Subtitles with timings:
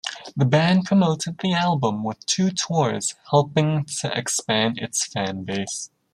[0.35, 5.91] The band promoted the album with two tours helping to expand its fan base.